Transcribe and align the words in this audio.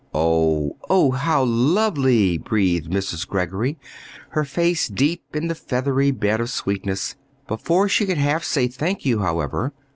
"Oh, 0.15 0.77
oh, 0.89 1.11
how 1.11 1.43
lovely!" 1.43 2.35
breathed 2.39 2.89
Mrs. 2.91 3.27
Greggory, 3.27 3.77
her 4.29 4.43
face 4.43 4.87
deep 4.87 5.23
in 5.35 5.47
the 5.47 5.53
feathery 5.53 6.09
bed 6.09 6.41
of 6.41 6.49
sweetness. 6.49 7.15
Before 7.47 7.87
she 7.87 8.07
could 8.07 8.17
half 8.17 8.43
say 8.43 8.67
"Thank 8.67 9.05
you," 9.05 9.19
however? 9.19 9.73